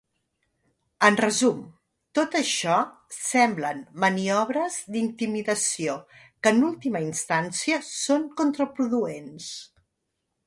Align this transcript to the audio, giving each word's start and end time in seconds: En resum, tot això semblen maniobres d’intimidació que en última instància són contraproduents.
En 1.07 1.17
resum, 1.19 1.57
tot 2.19 2.37
això 2.39 2.77
semblen 3.17 3.83
maniobres 4.05 4.77
d’intimidació 4.95 5.97
que 6.15 6.57
en 6.57 6.65
última 6.69 7.03
instància 7.09 7.81
són 7.91 8.25
contraproduents. 8.43 9.51